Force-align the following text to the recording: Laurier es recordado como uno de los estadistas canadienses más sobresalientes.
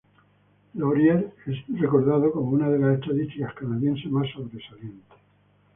Laurier 0.73 1.31
es 1.45 1.79
recordado 1.79 2.31
como 2.31 2.49
uno 2.49 2.71
de 2.71 2.79
los 2.79 2.95
estadistas 2.97 3.53
canadienses 3.53 4.09
más 4.11 4.25
sobresalientes. 4.31 5.05